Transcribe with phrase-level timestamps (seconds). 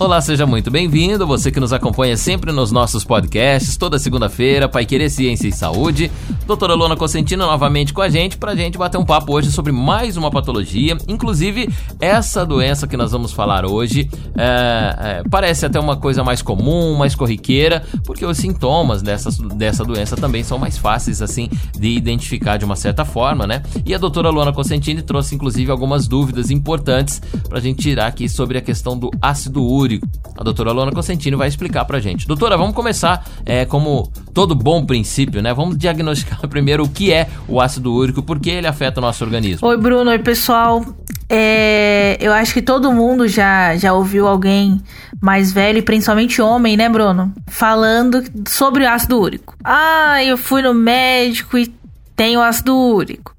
[0.00, 1.26] Olá, seja muito bem-vindo.
[1.26, 6.10] Você que nos acompanha sempre nos nossos podcasts, toda segunda-feira, Pai Querer Ciência e Saúde.
[6.46, 9.72] Doutora Lona Cosentino novamente com a gente para a gente bater um papo hoje sobre
[9.72, 10.96] mais uma patologia.
[11.06, 11.68] Inclusive,
[12.00, 16.96] essa doença que nós vamos falar hoje é, é, parece até uma coisa mais comum,
[16.96, 21.46] mais corriqueira, porque os sintomas dessa, dessa doença também são mais fáceis assim
[21.78, 23.62] de identificar de uma certa forma, né?
[23.84, 28.30] E a doutora Lona Cosentini trouxe inclusive algumas dúvidas importantes para a gente tirar aqui
[28.30, 29.89] sobre a questão do ácido úrico
[30.36, 32.26] a doutora Lona Cosentino vai explicar pra gente.
[32.26, 35.54] Doutora, vamos começar é, como todo bom princípio, né?
[35.54, 39.24] Vamos diagnosticar primeiro o que é o ácido úrico, por que ele afeta o nosso
[39.24, 39.66] organismo.
[39.66, 40.10] Oi, Bruno.
[40.10, 40.84] Oi, pessoal.
[41.32, 44.80] É, eu acho que todo mundo já, já ouviu alguém
[45.20, 47.32] mais velho, principalmente homem, né, Bruno?
[47.46, 49.56] Falando sobre o ácido úrico.
[49.62, 51.72] Ah, eu fui no médico e
[52.16, 53.34] tenho ácido úrico.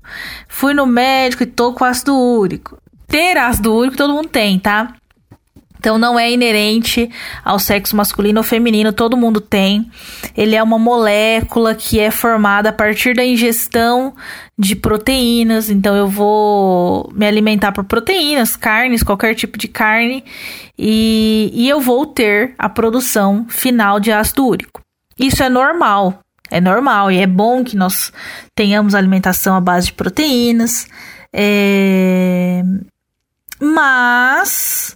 [0.47, 2.77] Fui no médico e tô com ácido úrico.
[3.07, 4.93] Ter ácido úrico todo mundo tem, tá?
[5.81, 7.09] Então não é inerente
[7.43, 9.89] ao sexo masculino ou feminino, todo mundo tem.
[10.37, 14.13] Ele é uma molécula que é formada a partir da ingestão
[14.55, 15.71] de proteínas.
[15.71, 20.23] Então eu vou me alimentar por proteínas, carnes, qualquer tipo de carne,
[20.77, 24.83] e, e eu vou ter a produção final de ácido úrico.
[25.17, 26.19] Isso é normal,
[26.51, 28.13] é normal e é bom que nós
[28.53, 30.87] tenhamos alimentação à base de proteínas.
[31.33, 32.61] É...
[33.59, 34.95] Mas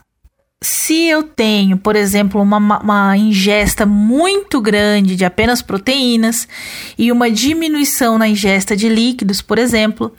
[0.65, 6.47] se eu tenho, por exemplo, uma, uma ingesta muito grande de apenas proteínas
[6.97, 10.11] e uma diminuição na ingesta de líquidos, por exemplo,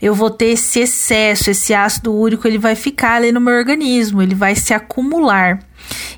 [0.00, 4.20] eu vou ter esse excesso, esse ácido úrico, ele vai ficar ali no meu organismo,
[4.20, 5.60] ele vai se acumular.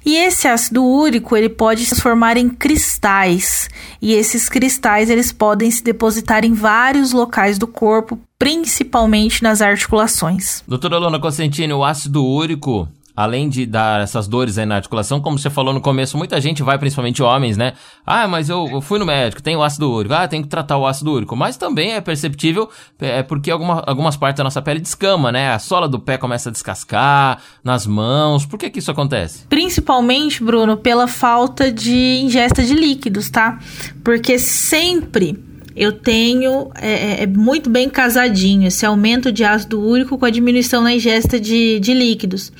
[0.05, 3.69] E esse ácido úrico, ele pode se transformar em cristais,
[4.01, 10.63] e esses cristais eles podem se depositar em vários locais do corpo, principalmente nas articulações.
[10.67, 15.39] Doutora Lona Cosentini, o ácido úrico além de dar essas dores aí na articulação, como
[15.39, 17.75] você falou no começo, muita gente vai, principalmente homens, né?
[18.05, 20.87] Ah, mas eu, eu fui no médico, tenho ácido úrico, ah, tem que tratar o
[20.87, 21.37] ácido úrico.
[21.37, 22.69] Mas também é perceptível,
[22.99, 25.53] é porque alguma, algumas partes da nossa pele descama, né?
[25.53, 28.45] A sola do pé começa a descascar, nas mãos.
[28.45, 29.47] Por que que isso acontece?
[29.49, 33.59] Principalmente, Bruno, pela falta de ingesta de líquidos, tá?
[34.03, 35.39] Porque sempre
[35.77, 40.31] eu tenho é, é, é, muito bem casadinho esse aumento de ácido úrico com a
[40.31, 42.53] diminuição na ingesta de, de líquidos.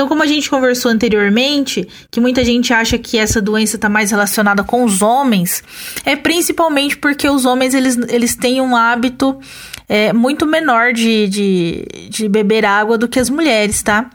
[0.00, 4.10] Então, como a gente conversou anteriormente, que muita gente acha que essa doença está mais
[4.10, 5.62] relacionada com os homens,
[6.06, 9.38] é principalmente porque os homens eles, eles têm um hábito
[9.86, 14.08] é, muito menor de, de, de beber água do que as mulheres, tá?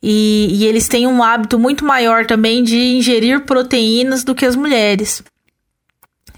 [0.00, 4.54] E, e eles têm um hábito muito maior também de ingerir proteínas do que as
[4.54, 5.24] mulheres.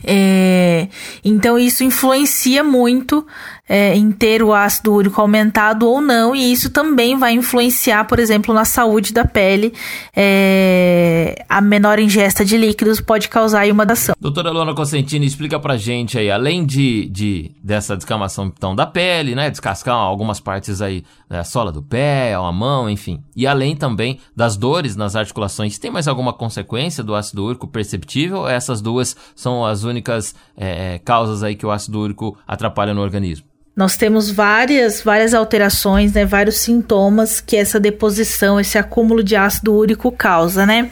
[0.02, 0.88] É,
[1.22, 3.26] então isso influencia muito
[3.68, 8.18] é, em ter o ácido úrico aumentado ou não, e isso também vai influenciar, por
[8.18, 9.74] exemplo, na saúde da pele.
[10.16, 14.14] É, a menor ingesta de líquidos pode causar uma dação.
[14.20, 19.34] Doutora Luana Cosentini, explica pra gente aí, além de, de dessa descamação então, da pele,
[19.34, 24.18] né, descascar algumas partes aí da sola do pé, a mão, enfim, e além também
[24.34, 28.48] das dores nas articulações, tem mais alguma consequência do ácido úrico perceptível?
[28.48, 33.46] Essas duas são as únicas é, causas aí que o ácido úrico atrapalha no organismo?
[33.78, 39.72] Nós temos várias, várias alterações, né, vários sintomas que essa deposição, esse acúmulo de ácido
[39.72, 40.90] úrico causa, né?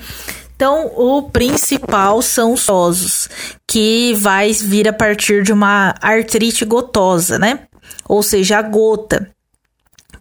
[0.54, 3.28] Então, o principal são os osos,
[3.66, 7.58] que vai vir a partir de uma artrite gotosa, né?
[8.08, 9.28] Ou seja, a gota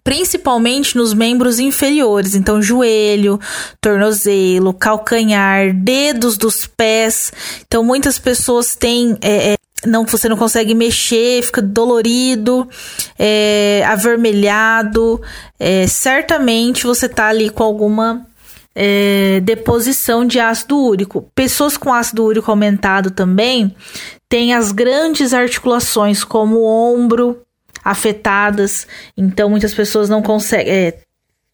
[0.02, 3.40] principalmente nos membros inferiores, então joelho,
[3.80, 7.32] tornozelo, calcanhar, dedos dos pés.
[7.66, 12.68] Então muitas pessoas têm é, é, não você não consegue mexer, fica dolorido,
[13.18, 15.20] é, avermelhado,
[15.58, 18.26] é, certamente você tá ali com alguma
[18.74, 21.30] é, deposição de ácido úrico.
[21.34, 23.74] Pessoas com ácido úrico aumentado também
[24.28, 27.42] têm as grandes articulações, como o ombro,
[27.82, 28.86] afetadas.
[29.16, 30.72] Então, muitas pessoas não conseguem.
[30.72, 30.98] É,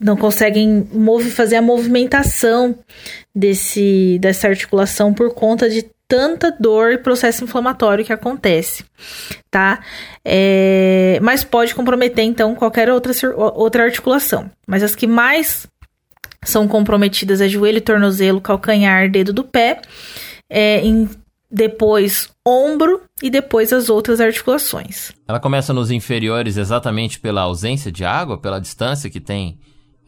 [0.00, 0.84] não conseguem
[1.30, 2.76] fazer a movimentação
[3.32, 8.84] desse, dessa articulação por conta de tanta dor e processo inflamatório que acontece,
[9.50, 9.82] tá?
[10.22, 14.50] É, mas pode comprometer, então, qualquer outra, outra articulação.
[14.66, 15.66] Mas as que mais
[16.44, 19.80] são comprometidas é joelho, tornozelo, calcanhar, dedo do pé,
[20.50, 21.08] é, em,
[21.50, 25.12] depois ombro e depois as outras articulações.
[25.26, 29.58] Ela começa nos inferiores exatamente pela ausência de água, pela distância que tem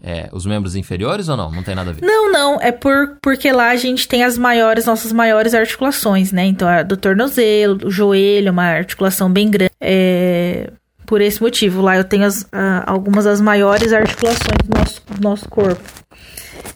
[0.06, 1.50] é, os membros inferiores ou não?
[1.50, 2.04] Não tem nada a ver?
[2.04, 2.60] Não, não.
[2.60, 6.44] É por, porque lá a gente tem as maiores, nossas maiores articulações, né?
[6.44, 9.72] Então, a do tornozelo, o joelho, uma articulação bem grande.
[9.80, 10.70] É,
[11.06, 11.80] por esse motivo.
[11.80, 15.82] Lá eu tenho as, uh, algumas das maiores articulações do nosso, do nosso corpo.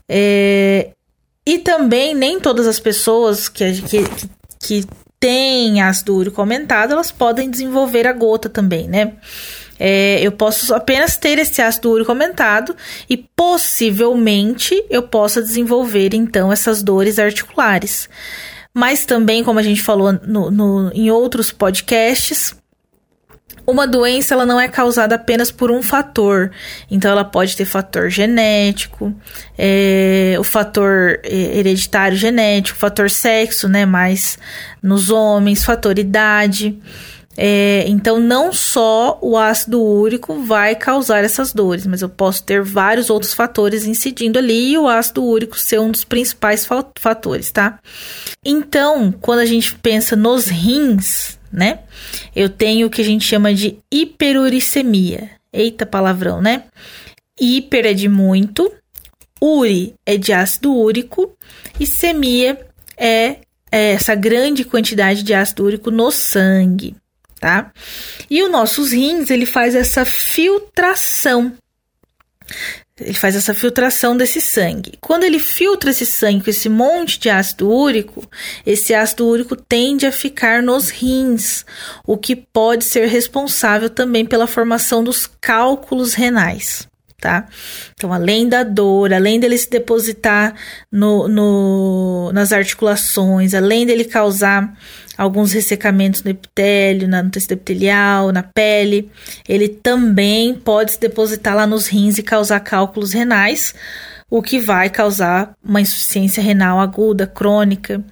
[0.08, 0.92] É,
[1.46, 4.04] e também nem todas as pessoas que, que,
[4.58, 4.86] que
[5.20, 9.14] têm ácido úrico aumentado, elas podem desenvolver a gota também, né?
[9.78, 12.74] É, eu posso apenas ter esse ácido úrico aumentado
[13.08, 18.08] e possivelmente eu possa desenvolver então essas dores articulares.
[18.74, 22.56] Mas também, como a gente falou no, no, em outros podcasts,
[23.66, 26.50] uma doença ela não é causada apenas por um fator.
[26.90, 29.14] Então, ela pode ter fator genético,
[29.58, 33.84] é, o fator é, hereditário genético, fator sexo, né?
[33.84, 34.38] Mais
[34.82, 36.78] nos homens, fator idade.
[37.40, 42.64] É, então, não só o ácido úrico vai causar essas dores, mas eu posso ter
[42.64, 46.68] vários outros fatores incidindo ali e o ácido úrico ser um dos principais
[46.98, 47.78] fatores, tá?
[48.44, 51.78] Então, quando a gente pensa nos rins, né?
[52.34, 55.30] Eu tenho o que a gente chama de hiperuricemia.
[55.52, 56.64] Eita palavrão, né?
[57.40, 58.68] Hiper é de muito,
[59.40, 61.36] uri é de ácido úrico
[61.78, 62.58] e semia
[62.96, 63.36] é,
[63.70, 66.96] é essa grande quantidade de ácido úrico no sangue,
[67.38, 67.72] tá?
[68.28, 71.56] E os nossos rins, ele faz essa filtração
[73.00, 74.94] ele faz essa filtração desse sangue.
[75.00, 78.28] Quando ele filtra esse sangue com esse monte de ácido úrico,
[78.66, 81.64] esse ácido úrico tende a ficar nos rins,
[82.06, 86.88] o que pode ser responsável também pela formação dos cálculos renais.
[87.20, 87.48] Tá?
[87.94, 90.54] Então, além da dor, além dele se depositar
[90.90, 94.72] no, no, nas articulações, além dele causar
[95.18, 99.10] alguns ressecamentos no epitélio, no tecido epitelial, na pele.
[99.48, 103.74] Ele também pode se depositar lá nos rins e causar cálculos renais,
[104.30, 108.02] o que vai causar uma insuficiência renal aguda, crônica,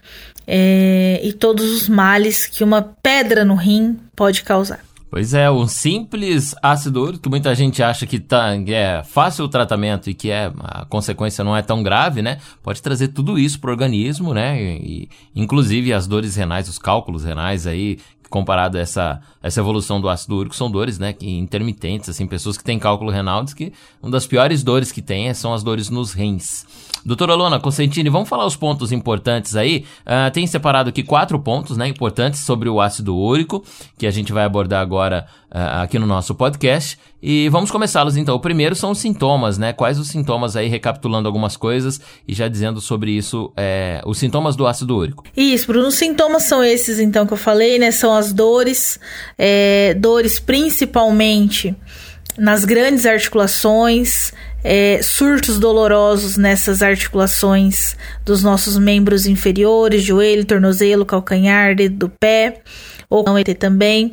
[0.46, 4.85] é, e todos os males que uma pedra no rim pode causar.
[5.16, 9.48] Pois é, um simples ácido úrico que muita gente acha que, tá, é fácil o
[9.48, 12.36] tratamento e que é, a consequência não é tão grave, né?
[12.62, 14.60] Pode trazer tudo isso para o organismo, né?
[14.62, 20.08] E, inclusive as dores renais, os cálculos renais aí, comparado a essa, essa evolução do
[20.08, 23.72] ácido úrico, são dores, né, que intermitentes, assim, pessoas que têm cálculo renal diz que
[24.02, 26.66] uma das piores dores que tem são as dores nos rins.
[27.04, 29.84] Doutora Lona Consentini, vamos falar os pontos importantes aí.
[30.00, 33.64] Uh, tem separado aqui quatro pontos né, importantes sobre o ácido úrico,
[33.96, 36.98] que a gente vai abordar agora uh, aqui no nosso podcast.
[37.28, 38.36] E vamos começá-los então.
[38.36, 39.72] O primeiro são os sintomas, né?
[39.72, 44.54] Quais os sintomas aí, recapitulando algumas coisas e já dizendo sobre isso, é, os sintomas
[44.54, 45.24] do ácido úrico.
[45.36, 45.88] Isso, Bruno.
[45.88, 47.90] Os sintomas são esses então que eu falei, né?
[47.90, 49.00] São as dores,
[49.36, 51.74] é, dores principalmente
[52.38, 54.32] nas grandes articulações,
[54.62, 62.62] é, surtos dolorosos nessas articulações dos nossos membros inferiores, joelho, tornozelo, calcanhar, dedo do pé,
[63.10, 64.12] ou não também.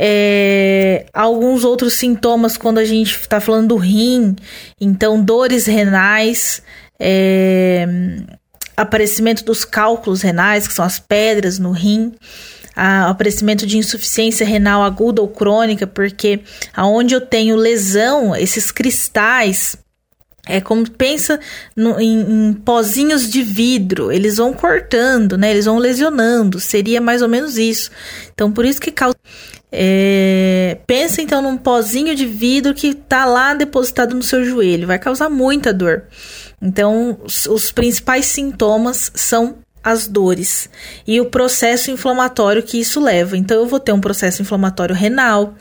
[0.00, 4.36] É, alguns outros sintomas quando a gente está falando do rim,
[4.80, 6.62] então dores renais,
[7.00, 7.84] é,
[8.76, 12.12] aparecimento dos cálculos renais, que são as pedras no rim
[12.76, 16.42] a, aparecimento de insuficiência renal aguda ou crônica, porque
[16.72, 19.76] aonde eu tenho lesão, esses cristais
[20.46, 21.38] é como pensa
[21.76, 25.50] no, em, em, pozinhos de vidro, eles vão cortando, né?
[25.50, 26.58] Eles vão lesionando.
[26.58, 27.90] Seria mais ou menos isso.
[28.32, 29.14] Então, por isso que causa.
[29.70, 34.98] É, pensa então num pozinho de vidro que tá lá depositado no seu joelho, vai
[34.98, 36.04] causar muita dor.
[36.60, 40.68] Então, os, os principais sintomas são as dores
[41.06, 43.36] e o processo inflamatório que isso leva.
[43.36, 45.54] Então, eu vou ter um processo inflamatório renal.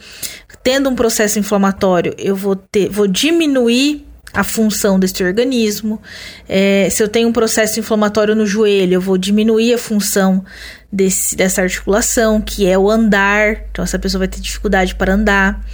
[0.64, 4.07] Tendo um processo inflamatório, eu vou ter, vou diminuir
[4.38, 6.00] a função deste organismo.
[6.48, 10.46] É, se eu tenho um processo inflamatório no joelho, eu vou diminuir a função
[10.94, 13.64] desse, dessa articulação, que é o andar.
[13.72, 15.66] Então, essa pessoa vai ter dificuldade para andar.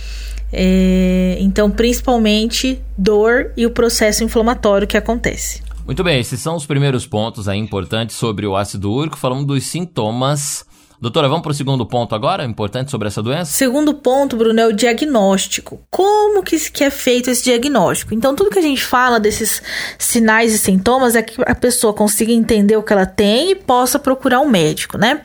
[0.50, 5.62] É, então, principalmente dor e o processo inflamatório que acontece.
[5.86, 9.18] Muito bem, esses são os primeiros pontos aí importantes sobre o ácido úrico.
[9.18, 10.66] Falamos dos sintomas.
[11.04, 13.52] Doutora, vamos para o segundo ponto agora, importante sobre essa doença?
[13.52, 15.82] Segundo ponto, Bruno, é o diagnóstico.
[15.90, 18.14] Como que, é feito esse diagnóstico?
[18.14, 19.62] Então, tudo que a gente fala desses
[20.00, 24.00] sinais e sintomas é que a pessoa consiga entender o que ela tem e possa
[24.00, 25.24] procurar um médico, né?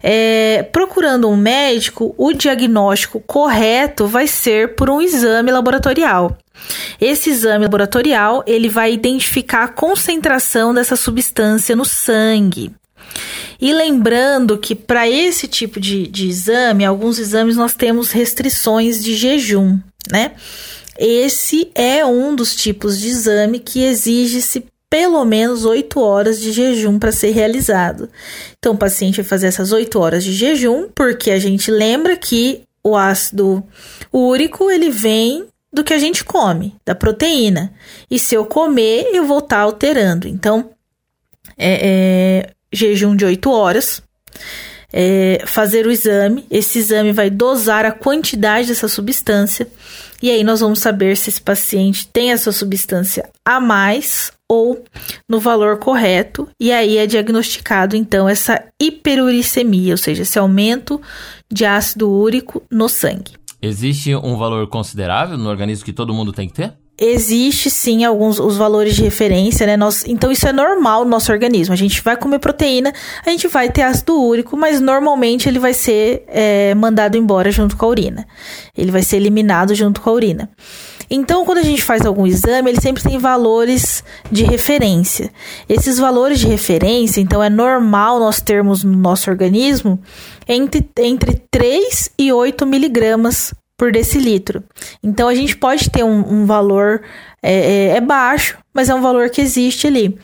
[0.00, 6.38] É, procurando um médico, o diagnóstico correto vai ser por um exame laboratorial.
[7.00, 12.72] Esse exame laboratorial ele vai identificar a concentração dessa substância no sangue.
[13.60, 19.14] E lembrando que para esse tipo de, de exame, alguns exames nós temos restrições de
[19.14, 19.78] jejum,
[20.10, 20.32] né?
[20.98, 26.98] Esse é um dos tipos de exame que exige-se pelo menos 8 horas de jejum
[26.98, 28.08] para ser realizado.
[28.58, 32.62] Então, o paciente vai fazer essas 8 horas de jejum, porque a gente lembra que
[32.82, 33.62] o ácido
[34.12, 37.72] úrico, ele vem do que a gente come, da proteína.
[38.10, 40.26] E se eu comer, eu vou estar tá alterando.
[40.26, 40.70] Então,
[41.56, 44.02] é, é, jejum de 8 horas,
[44.92, 46.46] é, fazer o exame.
[46.50, 49.68] Esse exame vai dosar a quantidade dessa substância.
[50.22, 54.82] E aí nós vamos saber se esse paciente tem essa substância a mais ou
[55.28, 56.48] no valor correto.
[56.58, 61.00] E aí é diagnosticado então essa hiperuricemia, ou seja, esse aumento
[61.52, 63.32] de ácido úrico no sangue.
[63.60, 66.74] Existe um valor considerável no organismo que todo mundo tem que ter?
[67.00, 69.76] Existe sim alguns os valores de referência, né?
[69.76, 71.72] Nós, então isso é normal no nosso organismo.
[71.72, 72.92] A gente vai comer proteína,
[73.24, 77.76] a gente vai ter ácido úrico, mas normalmente ele vai ser é, mandado embora junto
[77.76, 78.26] com a urina.
[78.76, 80.50] Ele vai ser eliminado junto com a urina.
[81.10, 85.30] Então, quando a gente faz algum exame, ele sempre tem valores de referência.
[85.68, 89.98] Esses valores de referência, então, é normal nós termos no nosso organismo
[90.46, 94.64] entre, entre 3 e 8 miligramas por decilitro.
[95.02, 97.00] Então a gente pode ter um, um valor
[97.40, 100.18] é, é, é, baixo, mas é um valor que existe ali.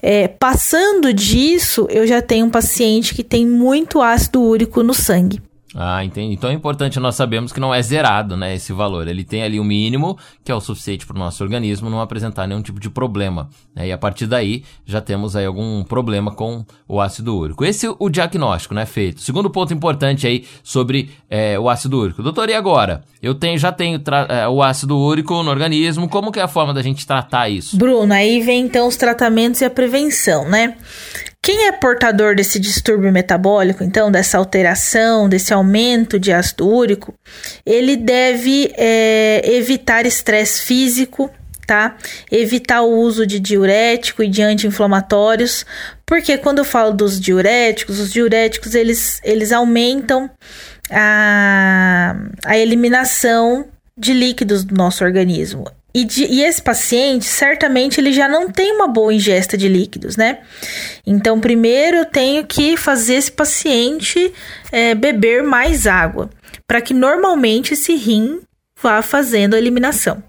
[0.00, 5.42] É, passando disso, eu já tenho um paciente que tem muito ácido úrico no sangue.
[5.74, 6.34] Ah, entendi.
[6.34, 9.06] Então é importante nós sabemos que não é zerado, né, esse valor.
[9.06, 12.00] Ele tem ali o um mínimo, que é o suficiente para o nosso organismo não
[12.00, 13.48] apresentar nenhum tipo de problema.
[13.74, 13.88] Né?
[13.88, 17.64] E a partir daí, já temos aí algum problema com o ácido úrico.
[17.64, 19.20] Esse é o diagnóstico, né, feito.
[19.20, 22.22] Segundo ponto importante aí sobre é, o ácido úrico.
[22.22, 23.02] Doutor, e agora?
[23.22, 26.74] Eu tenho, já tenho é, o ácido úrico no organismo, como que é a forma
[26.74, 27.76] da gente tratar isso?
[27.76, 30.76] Bruno, aí vem então os tratamentos e a prevenção, né?
[31.42, 37.14] Quem é portador desse distúrbio metabólico, então, dessa alteração, desse aumento de ácido úrico,
[37.64, 41.30] ele deve é, evitar estresse físico,
[41.66, 41.96] tá?
[42.30, 45.64] Evitar o uso de diurético e de anti-inflamatórios,
[46.04, 50.28] porque quando eu falo dos diuréticos, os diuréticos eles, eles aumentam
[50.90, 53.66] a, a eliminação
[53.96, 55.70] de líquidos do nosso organismo.
[55.92, 60.16] E, de, e, esse paciente, certamente, ele já não tem uma boa ingesta de líquidos,
[60.16, 60.38] né?
[61.06, 64.32] Então, primeiro eu tenho que fazer esse paciente
[64.70, 66.30] é, beber mais água,
[66.66, 68.40] para que normalmente esse rim
[68.80, 70.22] vá fazendo a eliminação.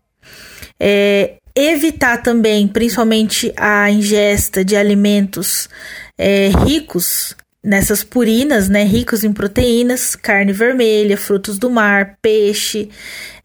[0.80, 5.70] É, evitar também, principalmente, a ingesta de alimentos
[6.18, 12.89] é, ricos nessas purinas, né, ricos em proteínas, carne vermelha, frutos do mar, peixe,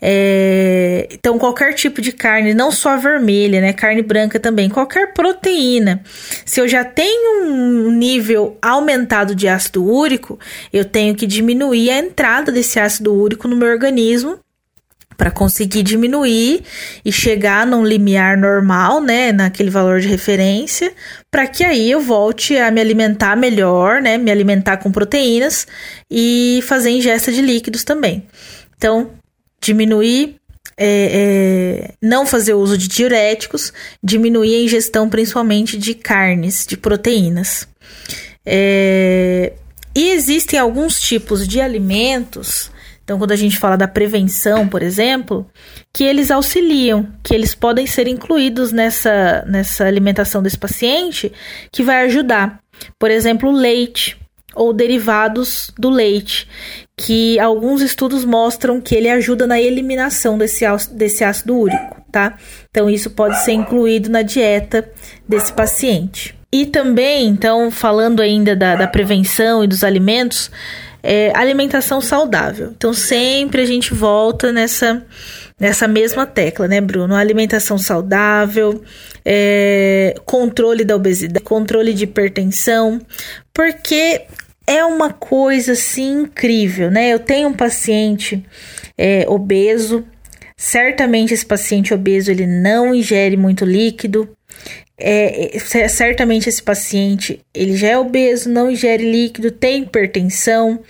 [0.00, 6.02] é, então qualquer tipo de carne, não só vermelha, né, carne branca também, qualquer proteína.
[6.46, 10.38] Se eu já tenho um nível aumentado de ácido úrico,
[10.73, 14.38] eu tenho que diminuir a entrada desse ácido úrico no meu organismo
[15.16, 16.62] para conseguir diminuir
[17.04, 20.92] e chegar num limiar normal, né, naquele valor de referência,
[21.30, 25.66] para que aí eu volte a me alimentar melhor, né, me alimentar com proteínas
[26.11, 28.26] e fazer ingesta de líquidos também.
[28.76, 29.11] Então,
[29.61, 30.37] diminuir,
[30.76, 37.66] é, é, não fazer uso de diuréticos, diminuir a ingestão principalmente de carnes, de proteínas.
[38.44, 39.54] É,
[39.94, 42.70] e existem alguns tipos de alimentos
[43.06, 45.46] então, quando a gente fala da prevenção, por exemplo,
[45.94, 51.32] que eles auxiliam, que eles podem ser incluídos nessa, nessa alimentação desse paciente,
[51.70, 52.58] que vai ajudar.
[52.98, 54.16] Por exemplo, leite
[54.56, 56.48] ou derivados do leite,
[56.96, 62.36] que alguns estudos mostram que ele ajuda na eliminação desse, desse ácido úrico, tá?
[62.68, 64.90] Então, isso pode ser incluído na dieta
[65.28, 66.36] desse paciente.
[66.52, 70.50] E também, então, falando ainda da, da prevenção e dos alimentos,
[71.08, 72.72] é, alimentação saudável.
[72.76, 75.06] Então sempre a gente volta nessa
[75.58, 77.14] nessa mesma tecla, né, Bruno?
[77.14, 78.82] Alimentação saudável,
[79.25, 83.00] é, controle da obesidade, controle de hipertensão,
[83.54, 84.22] porque
[84.66, 87.08] é uma coisa assim incrível, né?
[87.08, 88.44] Eu tenho um paciente
[88.98, 90.04] é, obeso,
[90.56, 94.28] certamente esse paciente obeso ele não ingere muito líquido,
[94.98, 100.80] é, é, certamente esse paciente ele já é obeso, não ingere líquido, tem hipertensão,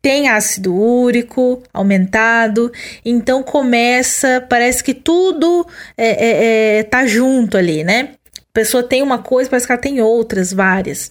[0.00, 2.72] tem ácido úrico aumentado,
[3.04, 5.66] então começa, parece que tudo
[5.96, 8.10] é, é, é, tá junto ali, né?
[8.38, 11.10] A pessoa tem uma coisa, parece que ela tem outras, várias.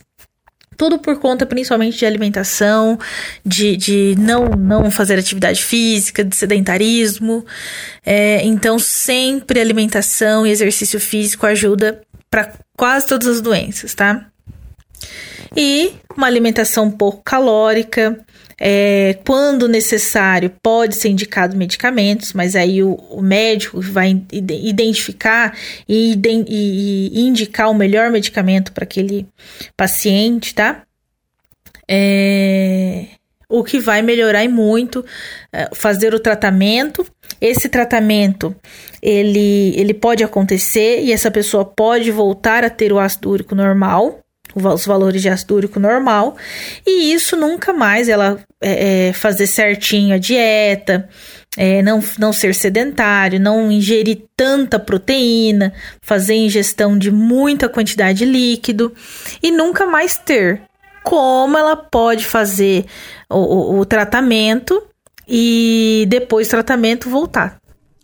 [0.75, 2.99] Tudo por conta principalmente de alimentação,
[3.45, 7.45] de, de não, não fazer atividade física, de sedentarismo.
[8.05, 12.01] É, então, sempre alimentação e exercício físico ajuda
[12.31, 14.25] para quase todas as doenças, tá?
[15.55, 18.17] E uma alimentação pouco calórica,
[18.57, 25.57] é, quando necessário, pode ser indicado medicamentos, mas aí o, o médico vai identificar
[25.89, 29.27] e, e, e, indicar o melhor medicamento para aquele
[29.75, 30.83] paciente, tá?
[31.87, 33.07] É,
[33.51, 35.05] o que vai melhorar e muito
[35.51, 37.05] é, fazer o tratamento.
[37.39, 38.55] Esse tratamento
[39.01, 44.19] ele, ele pode acontecer e essa pessoa pode voltar a ter o ácido úrico normal,
[44.55, 46.35] os valores de ácido úrico normal,
[46.85, 51.07] e isso nunca mais ela é, é, fazer certinho a dieta,
[51.57, 58.25] é, não, não ser sedentário, não ingerir tanta proteína, fazer ingestão de muita quantidade de
[58.25, 58.93] líquido
[59.41, 60.61] e nunca mais ter.
[61.03, 62.85] Como ela pode fazer
[63.29, 64.81] o, o, o tratamento
[65.27, 67.59] e depois do tratamento voltar.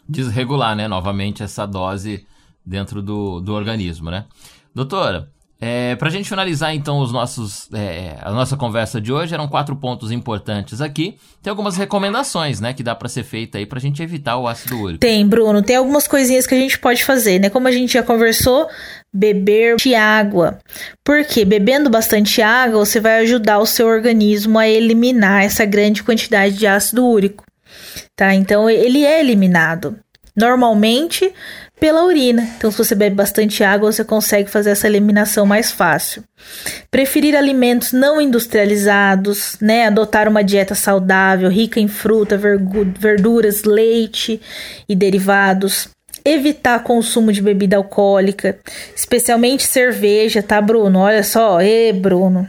[0.07, 2.25] Desregular, né, novamente essa dose
[2.65, 4.25] dentro do, do organismo, né?
[4.73, 9.33] Doutora, é, para a gente finalizar então os nossos, é, a nossa conversa de hoje,
[9.33, 11.17] eram quatro pontos importantes aqui.
[11.41, 14.47] Tem algumas recomendações, né, que dá para ser feita aí para a gente evitar o
[14.47, 14.99] ácido úrico.
[14.99, 15.63] Tem, Bruno.
[15.63, 17.49] Tem algumas coisinhas que a gente pode fazer, né?
[17.49, 18.67] Como a gente já conversou,
[19.13, 20.59] beber água.
[21.03, 26.55] Porque bebendo bastante água, você vai ajudar o seu organismo a eliminar essa grande quantidade
[26.55, 27.43] de ácido úrico,
[28.15, 28.33] tá?
[28.33, 29.97] Então ele é eliminado.
[30.35, 31.33] Normalmente
[31.79, 32.47] pela urina.
[32.57, 36.23] Então, se você bebe bastante água, você consegue fazer essa eliminação mais fácil.
[36.89, 39.87] Preferir alimentos não industrializados, né?
[39.87, 42.39] Adotar uma dieta saudável, rica em fruta,
[42.99, 44.41] verduras, leite
[44.89, 45.89] e derivados.
[46.27, 48.57] Evitar consumo de bebida alcoólica,
[48.95, 50.99] especialmente cerveja, tá, Bruno?
[50.99, 52.47] Olha só, ê, Bruno.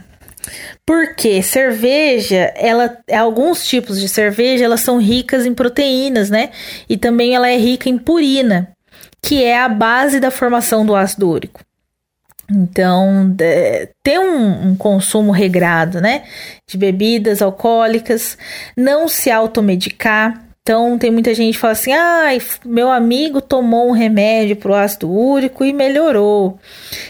[0.85, 6.49] Porque cerveja, ela, alguns tipos de cerveja, elas são ricas em proteínas, né?
[6.89, 8.73] E também ela é rica em purina
[9.21, 11.61] que é a base da formação do ácido úrico.
[12.51, 16.23] Então, é, ter um, um, consumo regrado, né,
[16.67, 18.37] de bebidas alcoólicas,
[18.75, 22.27] não se automedicar, então, tem muita gente que fala assim: ah,
[22.63, 26.59] meu amigo tomou um remédio para o ácido úrico e melhorou.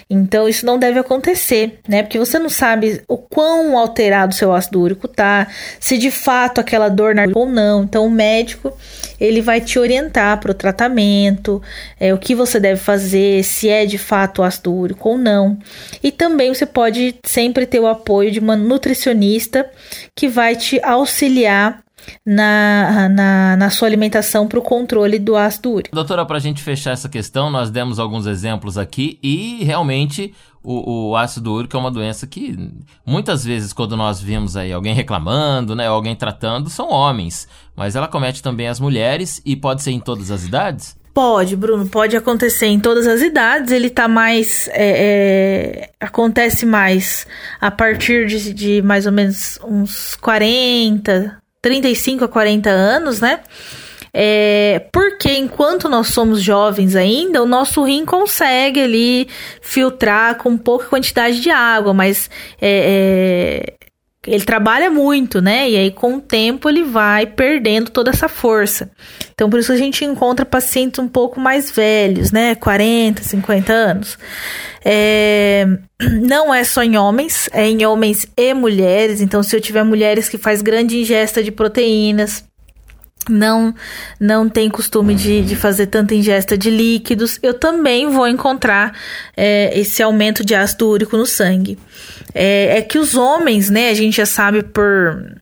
[0.10, 2.02] Então, isso não deve acontecer, né?
[2.02, 5.46] Porque você não sabe o quão alterado o seu ácido úrico tá,
[5.78, 7.84] se de fato aquela dor na ou não.
[7.84, 8.72] Então, o médico
[9.20, 11.62] ele vai te orientar para o tratamento,
[12.00, 15.58] é, o que você deve fazer, se é de fato ácido úrico ou não.
[16.02, 19.70] E também você pode sempre ter o apoio de uma nutricionista
[20.16, 21.84] que vai te auxiliar
[22.26, 25.96] na, na, na sua alimentação para o controle do ácido úrico.
[25.96, 31.10] Doutora, para a gente fechar essa questão, nós demos alguns exemplos aqui e realmente o,
[31.10, 32.58] o, ácido úrico é uma doença que
[33.06, 38.08] muitas vezes quando nós vimos aí alguém reclamando, né, alguém tratando, são homens, mas ela
[38.08, 41.00] comete também as mulheres e pode ser em todas as idades?
[41.14, 43.72] Pode, Bruno, pode acontecer em todas as idades.
[43.72, 44.70] Ele tá mais.
[44.72, 47.28] É, é, acontece mais
[47.60, 53.42] a partir de, de mais ou menos uns 40, 35 a 40 anos, né?
[54.14, 59.28] É, porque enquanto nós somos jovens ainda, o nosso rim consegue ali
[59.62, 63.79] filtrar com pouca quantidade de água, mas é, é,
[64.28, 65.70] ele trabalha muito, né?
[65.70, 68.92] E aí com o tempo ele vai perdendo toda essa força.
[69.34, 72.56] Então por isso a gente encontra pacientes um pouco mais velhos, né?
[72.56, 74.18] 40, 50 anos.
[74.84, 75.66] É,
[76.22, 79.22] não é só em homens, é em homens e mulheres.
[79.22, 82.44] Então, se eu tiver mulheres que faz grande ingesta de proteínas,
[83.28, 83.74] não
[84.20, 88.98] não tem costume de, de fazer tanta ingesta de líquidos, eu também vou encontrar
[89.36, 91.78] é, esse aumento de ácido úrico no sangue.
[92.34, 95.40] É, é que os homens, né, a gente já sabe por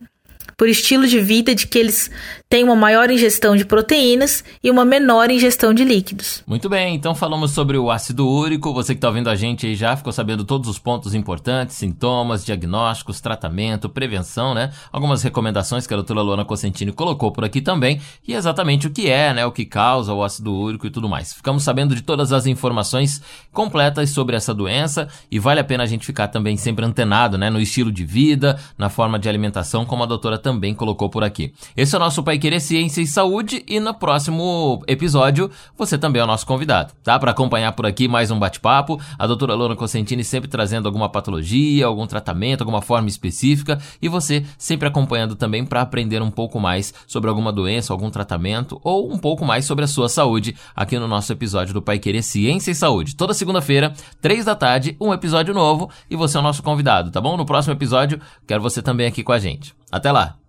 [0.57, 2.09] por estilo de vida de que eles
[2.49, 6.43] têm uma maior ingestão de proteínas e uma menor ingestão de líquidos.
[6.47, 8.73] Muito bem, então falamos sobre o ácido úrico.
[8.73, 12.45] Você que está ouvindo a gente aí já ficou sabendo todos os pontos importantes, sintomas,
[12.45, 14.71] diagnósticos, tratamento, prevenção, né?
[14.91, 19.09] Algumas recomendações que a doutora Luana Cosentini colocou por aqui também e exatamente o que
[19.09, 19.45] é, né?
[19.45, 21.33] O que causa o ácido úrico e tudo mais.
[21.33, 25.87] Ficamos sabendo de todas as informações completas sobre essa doença e vale a pena a
[25.87, 27.49] gente ficar também sempre antenado, né?
[27.49, 31.53] No estilo de vida, na forma de alimentação, como a doutora também colocou por aqui.
[31.75, 36.21] Esse é o nosso Pai Querer Ciência e Saúde e no próximo episódio você também
[36.21, 37.17] é o nosso convidado, tá?
[37.19, 41.85] Para acompanhar por aqui mais um bate-papo, a doutora Lona Cosentini sempre trazendo alguma patologia,
[41.85, 46.93] algum tratamento, alguma forma específica e você sempre acompanhando também para aprender um pouco mais
[47.05, 51.07] sobre alguma doença, algum tratamento ou um pouco mais sobre a sua saúde aqui no
[51.07, 53.15] nosso episódio do Pai Querer Ciência e Saúde.
[53.15, 57.21] Toda segunda-feira, três da tarde, um episódio novo e você é o nosso convidado, tá
[57.21, 57.37] bom?
[57.37, 59.75] No próximo episódio, quero você também aqui com a gente.
[59.91, 60.46] Até lá!